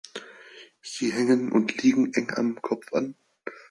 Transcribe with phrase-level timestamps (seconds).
[0.81, 3.13] Sie hängen und liegen eng am Kopf an.